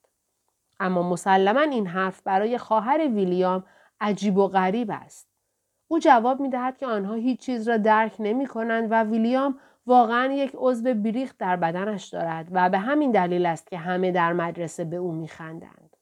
اما 0.80 1.02
مسلما 1.10 1.60
این 1.60 1.86
حرف 1.86 2.22
برای 2.22 2.58
خواهر 2.58 2.98
ویلیام 2.98 3.64
عجیب 4.00 4.38
و 4.38 4.48
غریب 4.48 4.90
است. 4.90 5.28
او 5.88 5.98
جواب 5.98 6.40
می 6.40 6.50
دهد 6.50 6.78
که 6.78 6.86
آنها 6.86 7.14
هیچ 7.14 7.40
چیز 7.40 7.68
را 7.68 7.76
درک 7.76 8.14
نمی 8.18 8.46
کنند 8.46 8.88
و 8.90 9.02
ویلیام 9.02 9.58
واقعا 9.86 10.32
یک 10.32 10.52
عضو 10.54 10.94
بریخت 10.94 11.38
در 11.38 11.56
بدنش 11.56 12.08
دارد 12.08 12.48
و 12.50 12.70
به 12.70 12.78
همین 12.78 13.10
دلیل 13.10 13.46
است 13.46 13.66
که 13.66 13.78
همه 13.78 14.12
در 14.12 14.32
مدرسه 14.32 14.84
به 14.84 14.96
او 14.96 15.12
میخندند. 15.12 15.96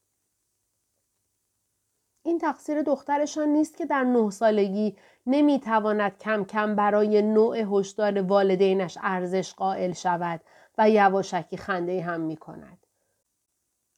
این 2.22 2.38
تقصیر 2.38 2.82
دخترشان 2.82 3.48
نیست 3.48 3.76
که 3.76 3.86
در 3.86 4.04
نه 4.04 4.30
سالگی 4.30 4.96
نمی‌تواند 5.26 6.18
کم 6.18 6.44
کم 6.44 6.76
برای 6.76 7.22
نوع 7.22 7.58
هشدار 7.58 8.22
والدینش 8.22 8.98
ارزش 9.02 9.54
قائل 9.54 9.92
شود 9.92 10.40
و 10.78 10.90
یواشکی 10.90 11.56
خنده 11.56 12.02
هم 12.02 12.20
می 12.20 12.36
کند. 12.36 12.86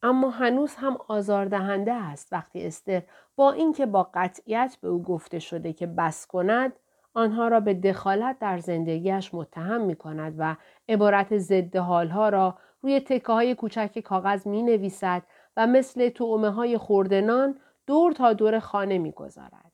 اما 0.01 0.29
هنوز 0.29 0.75
هم 0.75 0.97
آزاردهنده 1.07 1.93
است 1.93 2.33
وقتی 2.33 2.65
استر 2.65 3.03
با 3.35 3.51
اینکه 3.51 3.85
با 3.85 4.09
قطعیت 4.13 4.77
به 4.81 4.87
او 4.87 5.03
گفته 5.03 5.39
شده 5.39 5.73
که 5.73 5.87
بس 5.87 6.27
کند 6.27 6.73
آنها 7.15 7.47
را 7.47 7.59
به 7.59 7.73
دخالت 7.73 8.39
در 8.39 8.57
زندگیش 8.57 9.33
متهم 9.33 9.81
می 9.81 9.95
کند 9.95 10.35
و 10.37 10.55
عبارت 10.89 11.37
ضد 11.37 11.75
حالها 11.75 12.29
را 12.29 12.57
روی 12.81 12.99
تکه 12.99 13.33
های 13.33 13.55
کوچک 13.55 13.99
کاغذ 13.99 14.47
می 14.47 14.63
نویسد 14.63 15.23
و 15.57 15.67
مثل 15.67 16.09
تومه 16.09 16.49
های 16.49 16.77
خوردنان 16.77 17.59
دور 17.87 18.11
تا 18.11 18.33
دور 18.33 18.59
خانه 18.59 18.97
می 18.97 19.11
گذارد. 19.11 19.71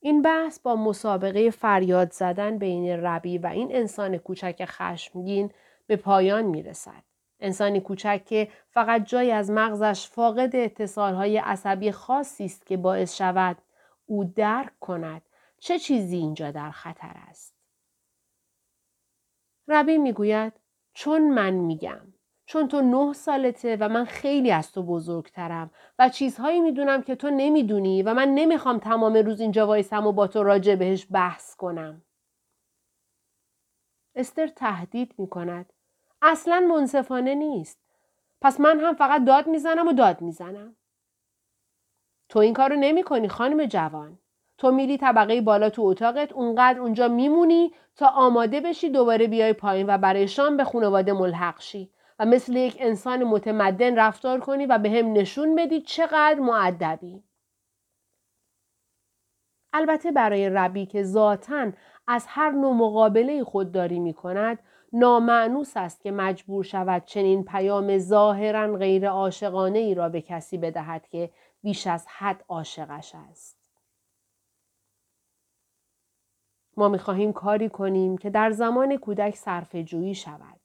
این 0.00 0.22
بحث 0.22 0.60
با 0.60 0.76
مسابقه 0.76 1.50
فریاد 1.50 2.12
زدن 2.12 2.58
بین 2.58 2.88
ربی 2.88 3.38
و 3.38 3.46
این 3.46 3.76
انسان 3.76 4.18
کوچک 4.18 4.64
خشمگین 4.64 5.50
به 5.86 5.96
پایان 5.96 6.44
می 6.44 6.62
رسد. 6.62 7.02
انسانی 7.40 7.80
کوچک 7.80 8.22
که 8.26 8.48
فقط 8.70 9.04
جای 9.04 9.32
از 9.32 9.50
مغزش 9.50 10.08
فاقد 10.08 10.56
اتصالهای 10.56 11.38
عصبی 11.38 11.92
خاصی 11.92 12.44
است 12.44 12.66
که 12.66 12.76
باعث 12.76 13.16
شود 13.16 13.56
او 14.06 14.24
درک 14.24 14.78
کند 14.80 15.22
چه 15.60 15.78
چیزی 15.78 16.16
اینجا 16.16 16.50
در 16.50 16.70
خطر 16.70 17.12
است؟ 17.28 17.54
ربی 19.68 19.98
می‌گوید 19.98 20.52
چون 20.92 21.30
من 21.30 21.50
میگم 21.50 22.00
چون 22.46 22.68
تو 22.68 22.82
نه 22.82 23.12
سالته 23.12 23.76
و 23.80 23.88
من 23.88 24.04
خیلی 24.04 24.50
از 24.50 24.72
تو 24.72 24.82
بزرگترم 24.82 25.70
و 25.98 26.08
چیزهایی 26.08 26.60
می‌دونم 26.60 27.02
که 27.02 27.14
تو 27.16 27.30
نمی‌دونی 27.30 28.02
و 28.02 28.14
من 28.14 28.28
نمی‌خوام 28.28 28.78
تمام 28.78 29.14
روز 29.14 29.40
اینجا 29.40 29.66
وایسم 29.66 30.06
و 30.06 30.12
با 30.12 30.26
تو 30.26 30.42
راجع 30.42 30.74
بهش 30.74 31.06
بحث 31.10 31.56
کنم. 31.56 32.02
استر 34.14 34.46
تهدید 34.46 35.14
می‌کند. 35.18 35.72
اصلا 36.22 36.60
منصفانه 36.60 37.34
نیست. 37.34 37.78
پس 38.40 38.60
من 38.60 38.80
هم 38.80 38.94
فقط 38.94 39.24
داد 39.24 39.46
می‌زنم 39.46 39.88
و 39.88 39.92
داد 39.92 40.20
می‌زنم. 40.20 40.76
تو 42.28 42.38
این 42.38 42.54
کارو 42.54 42.76
نمی 42.76 43.02
کنی 43.02 43.28
خانم 43.28 43.66
جوان. 43.66 44.18
تو 44.60 44.70
میری 44.70 44.98
طبقه 44.98 45.40
بالا 45.40 45.70
تو 45.70 45.82
اتاقت 45.82 46.32
اونقدر 46.32 46.80
اونجا 46.80 47.08
میمونی 47.08 47.72
تا 47.96 48.06
آماده 48.06 48.60
بشی 48.60 48.90
دوباره 48.90 49.26
بیای 49.26 49.52
پایین 49.52 49.86
و 49.88 49.98
برای 49.98 50.28
شام 50.28 50.56
به 50.56 50.64
خانواده 50.64 51.12
ملحق 51.12 51.60
شی 51.60 51.90
و 52.18 52.26
مثل 52.26 52.56
یک 52.56 52.76
انسان 52.80 53.24
متمدن 53.24 53.98
رفتار 53.98 54.40
کنی 54.40 54.66
و 54.66 54.78
به 54.78 54.90
هم 54.90 55.12
نشون 55.12 55.54
بدی 55.54 55.80
چقدر 55.80 56.40
معدبی. 56.40 57.22
البته 59.72 60.12
برای 60.12 60.48
ربی 60.48 60.86
که 60.86 61.02
ذاتا 61.02 61.72
از 62.06 62.24
هر 62.28 62.50
نوع 62.50 62.74
مقابله 62.74 63.44
خودداری 63.44 63.98
می 63.98 64.14
کند 64.14 64.58
نامعنوس 64.92 65.76
است 65.76 66.02
که 66.02 66.10
مجبور 66.10 66.64
شود 66.64 67.04
چنین 67.04 67.44
پیام 67.44 67.98
ظاهرا 67.98 68.76
غیر 68.76 69.08
عاشقانه 69.08 69.78
ای 69.78 69.94
را 69.94 70.08
به 70.08 70.20
کسی 70.20 70.58
بدهد 70.58 71.08
که 71.08 71.30
بیش 71.62 71.86
از 71.86 72.06
حد 72.08 72.44
عاشقش 72.48 73.14
است. 73.30 73.59
ما 76.80 76.88
می 76.88 76.98
خواهیم 76.98 77.32
کاری 77.32 77.68
کنیم 77.68 78.18
که 78.18 78.30
در 78.30 78.50
زمان 78.50 78.96
کودک 78.96 79.36
صرف 79.36 79.76
جویی 79.76 80.14
شود 80.14 80.60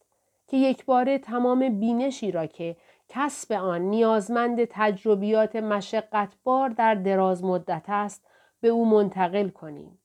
که 0.48 0.58
یک 0.58 0.86
بار 0.86 1.18
تمام 1.18 1.80
بینشی 1.80 2.32
را 2.32 2.46
که 2.46 2.76
کسب 3.10 3.54
آن 3.54 3.82
نیازمند 3.82 4.66
تجربیات 4.70 5.56
مشقتبار 5.56 6.70
در 6.70 6.96
دراز 6.96 7.44
مدت 7.44 7.86
است 7.88 8.28
به 8.62 8.68
او 8.68 8.90
منتقل 8.90 9.50
کنیم. 9.50 10.00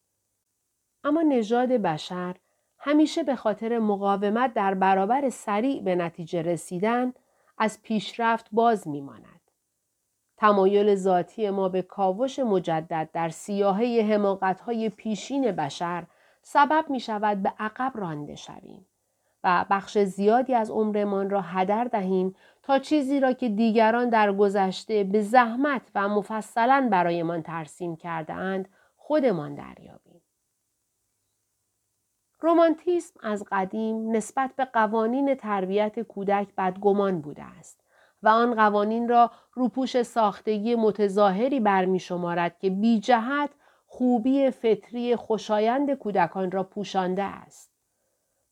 اما 1.04 1.22
نژاد 1.22 1.68
بشر 1.68 2.36
همیشه 2.78 3.22
به 3.22 3.36
خاطر 3.36 3.78
مقاومت 3.78 4.54
در 4.54 4.74
برابر 4.74 5.28
سریع 5.28 5.82
به 5.82 5.94
نتیجه 5.94 6.42
رسیدن 6.42 7.12
از 7.58 7.82
پیشرفت 7.82 8.48
باز 8.52 8.88
میماند. 8.88 9.29
تمایل 10.40 10.94
ذاتی 10.94 11.50
ما 11.50 11.68
به 11.68 11.82
کاوش 11.82 12.38
مجدد 12.38 13.08
در 13.12 13.28
سیاهه 13.28 14.08
حماقتهای 14.12 14.88
پیشین 14.88 15.52
بشر 15.52 16.04
سبب 16.42 16.84
می 16.90 17.00
شود 17.00 17.42
به 17.42 17.52
عقب 17.58 17.92
رانده 17.94 18.34
شویم 18.34 18.86
و 19.44 19.64
بخش 19.70 19.98
زیادی 19.98 20.54
از 20.54 20.70
عمرمان 20.70 21.30
را 21.30 21.40
هدر 21.40 21.84
دهیم 21.84 22.36
تا 22.62 22.78
چیزی 22.78 23.20
را 23.20 23.32
که 23.32 23.48
دیگران 23.48 24.08
در 24.08 24.32
گذشته 24.32 25.04
به 25.04 25.20
زحمت 25.20 25.82
و 25.94 26.08
مفصلا 26.08 26.88
برایمان 26.90 27.42
ترسیم 27.42 27.96
کرده 27.96 28.32
اند 28.32 28.68
خودمان 28.96 29.54
دریابیم. 29.54 30.20
رومانتیسم 32.40 33.20
از 33.22 33.44
قدیم 33.50 34.16
نسبت 34.16 34.50
به 34.56 34.64
قوانین 34.64 35.34
تربیت 35.34 36.00
کودک 36.00 36.48
بدگمان 36.58 37.20
بوده 37.20 37.44
است 37.44 37.79
و 38.22 38.28
آن 38.28 38.54
قوانین 38.54 39.08
را 39.08 39.30
روپوش 39.54 40.02
ساختگی 40.02 40.74
متظاهری 40.74 41.60
برمی 41.60 41.98
شمارد 41.98 42.58
که 42.58 42.70
بی 42.70 43.00
جهت 43.00 43.50
خوبی 43.86 44.50
فطری 44.50 45.16
خوشایند 45.16 45.94
کودکان 45.94 46.50
را 46.50 46.62
پوشانده 46.62 47.22
است. 47.22 47.72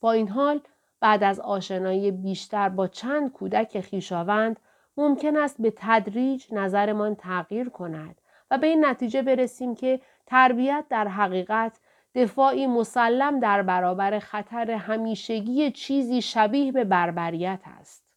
با 0.01 0.13
این 0.13 0.29
حال 0.29 0.61
بعد 1.01 1.25
از 1.25 1.41
آشنایی 1.41 2.11
بیشتر 2.11 2.69
با 2.69 2.87
چند 2.87 3.33
کودک 3.33 3.81
خیشاوند 3.81 4.61
ممکن 4.97 5.37
است 5.37 5.63
به 5.63 5.73
تدریج 5.77 6.47
نظرمان 6.53 7.15
تغییر 7.15 7.69
کند 7.69 8.21
و 8.51 8.59
به 8.59 8.67
این 8.67 8.85
نتیجه 8.85 9.23
برسیم 9.23 9.75
که 9.75 10.01
تربیت 10.27 10.85
در 10.91 11.09
حقیقت 11.09 11.81
دفاعی 12.15 12.67
مسلم 12.67 13.41
در 13.41 13.63
برابر 13.63 14.19
خطر 14.19 14.71
همیشگی 14.71 15.71
چیزی 15.71 16.23
شبیه 16.23 16.73
به 16.73 16.85
بربریت 16.85 17.61
است. 17.65 18.08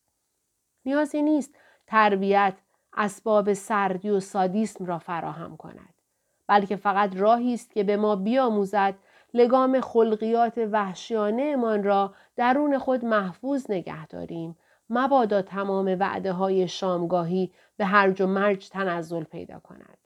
نیازی 0.85 1.21
نیست 1.21 1.55
تربیت 1.88 2.53
اسباب 2.93 3.53
سردی 3.53 4.09
و 4.09 4.19
سادیسم 4.19 4.85
را 4.85 5.00
فراهم 5.00 5.57
کند 5.57 5.93
بلکه 6.47 6.75
فقط 6.75 7.15
راهی 7.15 7.53
است 7.53 7.71
که 7.71 7.83
به 7.83 7.97
ما 7.97 8.15
بیاموزد 8.15 8.95
لگام 9.33 9.81
خلقیات 9.81 10.57
وحشیانه 10.57 11.55
من 11.55 11.83
را 11.83 12.13
درون 12.35 12.77
خود 12.77 13.05
محفوظ 13.05 13.71
نگه 13.71 14.07
داریم 14.07 14.57
مبادا 14.89 15.41
تمام 15.41 15.97
وعده 16.00 16.31
های 16.31 16.67
شامگاهی 16.67 17.51
به 17.77 17.85
هرج 17.85 18.21
و 18.21 18.27
مرج 18.27 18.69
تنزل 18.69 19.23
پیدا 19.23 19.59
کند. 19.59 19.97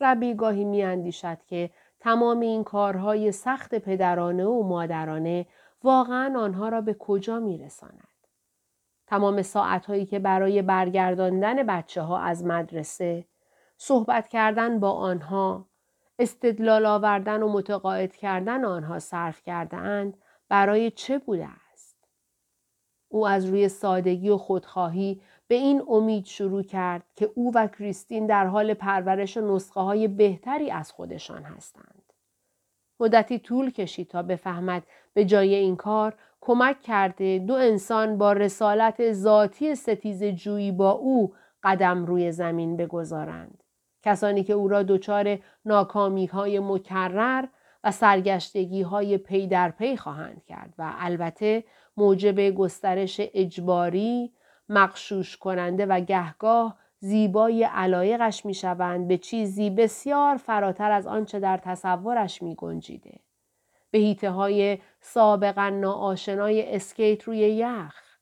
ربی 0.00 0.34
گاهی 0.34 0.64
می 0.64 1.12
که 1.46 1.70
تمام 2.00 2.40
این 2.40 2.64
کارهای 2.64 3.32
سخت 3.32 3.74
پدرانه 3.74 4.44
و 4.44 4.62
مادرانه 4.62 5.46
واقعا 5.86 6.40
آنها 6.40 6.68
را 6.68 6.80
به 6.80 6.94
کجا 6.94 7.40
می 7.40 7.58
رساند. 7.58 8.08
تمام 9.06 9.42
ساعتهایی 9.42 10.06
که 10.06 10.18
برای 10.18 10.62
برگرداندن 10.62 11.62
بچه 11.62 12.02
ها 12.02 12.18
از 12.18 12.44
مدرسه، 12.44 13.24
صحبت 13.76 14.28
کردن 14.28 14.80
با 14.80 14.92
آنها، 14.92 15.68
استدلال 16.18 16.86
آوردن 16.86 17.42
و 17.42 17.52
متقاعد 17.52 18.16
کردن 18.16 18.64
آنها 18.64 18.98
صرف 18.98 19.42
کرده 19.42 19.76
اند 19.76 20.16
برای 20.48 20.90
چه 20.90 21.18
بوده 21.18 21.48
است؟ 21.72 21.96
او 23.08 23.26
از 23.26 23.46
روی 23.46 23.68
سادگی 23.68 24.28
و 24.28 24.36
خودخواهی 24.36 25.20
به 25.48 25.54
این 25.54 25.82
امید 25.88 26.24
شروع 26.24 26.62
کرد 26.62 27.02
که 27.16 27.30
او 27.34 27.52
و 27.54 27.66
کریستین 27.66 28.26
در 28.26 28.46
حال 28.46 28.74
پرورش 28.74 29.36
نسخه 29.36 29.80
های 29.80 30.08
بهتری 30.08 30.70
از 30.70 30.92
خودشان 30.92 31.42
هستند. 31.42 32.05
مدتی 33.00 33.38
طول 33.38 33.70
کشید 33.70 34.08
تا 34.08 34.22
بفهمد 34.22 34.82
به 35.14 35.24
جای 35.24 35.54
این 35.54 35.76
کار 35.76 36.14
کمک 36.40 36.80
کرده 36.80 37.38
دو 37.38 37.54
انسان 37.54 38.18
با 38.18 38.32
رسالت 38.32 39.12
ذاتی 39.12 39.74
ستیز 39.74 40.24
جویی 40.24 40.72
با 40.72 40.90
او 40.90 41.34
قدم 41.62 42.06
روی 42.06 42.32
زمین 42.32 42.76
بگذارند. 42.76 43.62
کسانی 44.02 44.44
که 44.44 44.52
او 44.52 44.68
را 44.68 44.82
دچار 44.82 45.38
ناکامی 45.64 46.26
های 46.26 46.60
مکرر 46.60 47.44
و 47.84 47.90
سرگشتگی 47.90 48.82
های 48.82 49.18
پی 49.18 49.46
در 49.46 49.70
پی 49.70 49.96
خواهند 49.96 50.44
کرد 50.44 50.74
و 50.78 50.92
البته 50.98 51.64
موجب 51.96 52.50
گسترش 52.50 53.20
اجباری، 53.34 54.32
مغشوش 54.68 55.36
کننده 55.36 55.86
و 55.86 56.00
گهگاه 56.00 56.78
زیبای 57.06 57.64
علایقش 57.64 58.46
می 58.46 58.54
شوند 58.54 59.08
به 59.08 59.18
چیزی 59.18 59.70
بسیار 59.70 60.36
فراتر 60.36 60.90
از 60.90 61.06
آنچه 61.06 61.40
در 61.40 61.56
تصورش 61.56 62.42
می 62.42 62.54
گنجیده. 62.54 63.20
به 63.90 63.98
حیطه 63.98 64.30
های 64.30 64.78
سابقا 65.00 65.68
ناآشنای 65.68 66.74
اسکیت 66.74 67.22
روی 67.22 67.38
یخ، 67.38 68.18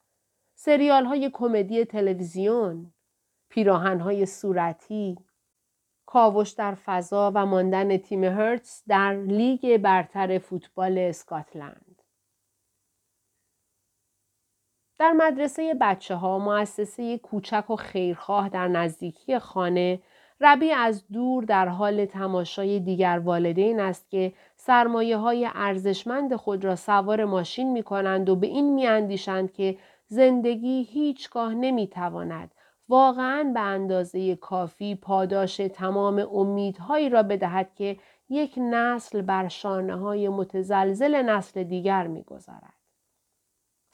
سریال 0.54 1.04
های 1.04 1.30
کمدی 1.32 1.84
تلویزیون، 1.84 2.92
پیراهن 3.48 4.00
های 4.00 4.26
صورتی، 4.26 5.16
کاوش 6.06 6.50
در 6.50 6.74
فضا 6.74 7.32
و 7.34 7.46
ماندن 7.46 7.96
تیم 7.96 8.24
هرتز 8.24 8.82
در 8.88 9.14
لیگ 9.14 9.76
برتر 9.76 10.38
فوتبال 10.38 10.98
اسکاتلند. 10.98 11.93
در 14.98 15.12
مدرسه 15.12 15.74
بچه 15.80 16.14
ها 16.14 16.38
مؤسسه 16.38 17.18
کوچک 17.18 17.70
و 17.70 17.76
خیرخواه 17.76 18.48
در 18.48 18.68
نزدیکی 18.68 19.38
خانه 19.38 20.00
ربیع 20.40 20.72
از 20.72 21.04
دور 21.12 21.44
در 21.44 21.68
حال 21.68 22.04
تماشای 22.04 22.80
دیگر 22.80 23.20
والدین 23.24 23.80
است 23.80 24.10
که 24.10 24.32
سرمایه 24.56 25.16
های 25.16 25.48
ارزشمند 25.54 26.36
خود 26.36 26.64
را 26.64 26.76
سوار 26.76 27.24
ماشین 27.24 27.72
می 27.72 27.82
کنند 27.82 28.28
و 28.28 28.36
به 28.36 28.46
این 28.46 28.74
می 28.74 28.86
اندیشند 28.86 29.52
که 29.52 29.78
زندگی 30.06 30.82
هیچگاه 30.82 31.54
نمی 31.54 31.86
تواند 31.86 32.54
واقعا 32.88 33.50
به 33.54 33.60
اندازه 33.60 34.36
کافی 34.36 34.94
پاداش 34.94 35.56
تمام 35.56 36.18
امیدهایی 36.32 37.08
را 37.08 37.22
بدهد 37.22 37.74
که 37.74 37.96
یک 38.28 38.54
نسل 38.58 39.22
بر 39.22 39.48
شانه 39.48 39.96
های 39.96 40.28
متزلزل 40.28 41.22
نسل 41.22 41.62
دیگر 41.62 42.06
می‌گذارد. 42.06 42.73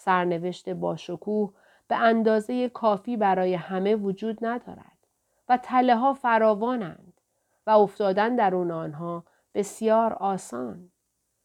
سرنوشت 0.01 0.69
باشکوه 0.69 1.53
به 1.89 1.97
اندازه 1.97 2.69
کافی 2.69 3.17
برای 3.17 3.55
همه 3.55 3.95
وجود 3.95 4.39
ندارد 4.45 4.99
و 5.49 5.57
تله 5.57 5.97
ها 5.97 6.15
فراوانند 6.15 7.21
و 7.67 7.71
افتادن 7.71 8.37
درون 8.37 8.71
آنها 8.71 9.25
بسیار 9.55 10.13
آسان. 10.13 10.91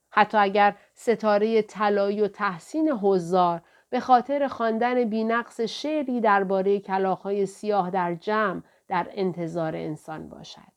حتی 0.10 0.38
اگر 0.38 0.76
ستاره 0.94 1.62
طلایی 1.62 2.22
و 2.22 2.28
تحسین 2.28 2.92
حضار 2.92 3.62
به 3.90 4.00
خاطر 4.00 4.48
خواندن 4.48 5.04
بینقص 5.10 5.62
شعری 5.62 6.22
درباره 6.22 6.80
کلاخهای 6.80 7.46
سیاه 7.46 7.90
در 7.90 8.16
جمع 8.16 8.62
در 8.88 9.08
انتظار 9.12 9.76
انسان 9.76 10.30
باشد. 10.30 10.76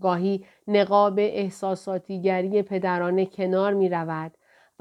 گاهی 0.00 0.46
نقاب 0.68 1.18
احساساتیگری 1.18 2.62
پدرانه 2.62 3.26
کنار 3.26 3.74
می 3.74 3.88
رود 3.88 4.32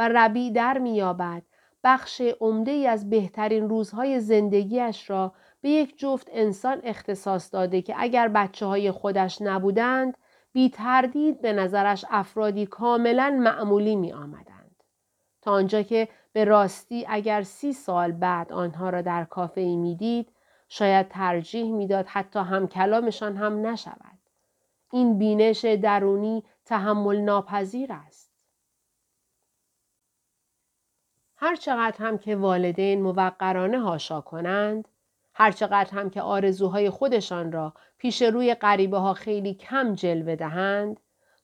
ربی 0.07 0.51
در 0.51 0.77
می 0.77 0.95
یابد 0.95 1.41
بخش 1.83 2.21
عمده 2.21 2.71
ای 2.71 2.87
از 2.87 3.09
بهترین 3.09 3.69
روزهای 3.69 4.19
زندگیش 4.19 5.09
را 5.09 5.33
به 5.61 5.69
یک 5.69 5.97
جفت 5.97 6.27
انسان 6.31 6.81
اختصاص 6.83 7.53
داده 7.53 7.81
که 7.81 7.93
اگر 7.97 8.27
بچه 8.27 8.65
های 8.65 8.91
خودش 8.91 9.41
نبودند 9.41 10.17
بی 10.53 10.69
تردید 10.69 11.41
به 11.41 11.53
نظرش 11.53 12.05
افرادی 12.09 12.65
کاملا 12.65 13.39
معمولی 13.39 13.95
می 13.95 14.13
آمدند. 14.13 14.83
تا 15.41 15.51
آنجا 15.51 15.81
که 15.81 16.07
به 16.33 16.43
راستی 16.43 17.05
اگر 17.09 17.41
سی 17.41 17.73
سال 17.73 18.11
بعد 18.11 18.53
آنها 18.53 18.89
را 18.89 19.01
در 19.01 19.23
کافه 19.23 19.61
ای 19.61 19.75
می‌دید 19.75 20.31
شاید 20.69 21.07
ترجیح 21.07 21.71
می‌داد 21.71 22.05
حتی 22.07 22.39
هم 22.39 22.67
کلامشان 22.67 23.37
هم 23.37 23.67
نشود. 23.67 24.19
این 24.91 25.17
بینش 25.17 25.65
درونی 25.65 26.43
تحمل 26.65 27.21
ناپذیر 27.21 27.93
است. 27.93 28.10
هر 31.41 31.55
چقدر 31.55 32.05
هم 32.05 32.17
که 32.17 32.35
والدین 32.35 33.01
موقرانه 33.01 33.79
هاشا 33.79 34.21
کنند، 34.21 34.87
هر 35.33 35.51
چقدر 35.51 35.91
هم 35.91 36.09
که 36.09 36.21
آرزوهای 36.21 36.89
خودشان 36.89 37.51
را 37.51 37.73
پیش 37.97 38.21
روی 38.21 38.53
غریبه 38.55 38.97
ها 38.97 39.13
خیلی 39.13 39.53
کم 39.53 39.93
جلوه 39.93 40.35
دهند، 40.35 40.99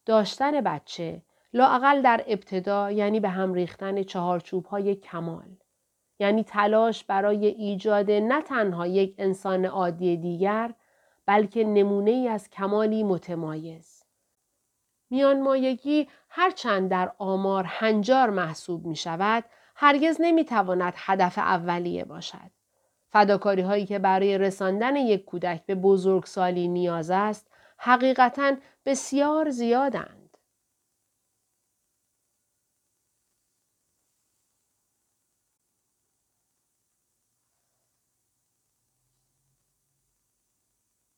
داشتن 0.06 0.62
بچه 0.62 1.22
لاقل 1.54 2.02
در 2.02 2.24
ابتدا 2.28 2.92
یعنی 2.92 3.20
به 3.20 3.30
هم 3.30 3.54
ریختن 3.54 4.04
چهارچوب 4.04 4.66
های 4.66 4.96
کمال. 4.96 5.56
یعنی 6.20 6.44
تلاش 6.44 7.04
برای 7.04 7.46
ایجاد 7.46 8.12
نه 8.12 8.42
تنها 8.42 8.88
یک 8.88 9.16
انسان 9.18 9.66
عادی 9.66 10.18
دیگر 10.18 10.74
بلکه 11.26 11.64
نمونه 11.64 12.12
ای 12.12 12.28
از 12.28 12.50
کمالی 12.50 13.04
متمایز. 13.04 14.04
میان 15.10 15.42
مایگی 15.42 16.08
هرچند 16.30 16.90
در 16.90 17.12
آمار 17.18 17.64
هنجار 17.64 18.30
محسوب 18.30 18.86
می 18.86 18.96
شود 18.96 19.44
هرگز 19.80 20.18
نمی‌تواند 20.20 20.94
هدف 20.98 21.38
اولیه 21.38 22.06
باشد. 22.06 22.52
فداکاری 23.10 23.62
هایی 23.62 23.86
که 23.86 24.00
برای 24.00 24.38
رساندن 24.38 24.96
یک 24.96 25.26
کودک 25.26 25.66
به 25.66 25.76
بزرگسالی 25.76 26.68
نیاز 26.68 27.10
است 27.10 27.48
حقیقتا 27.78 28.56
بسیار 28.86 29.50
زیادند. 29.50 30.17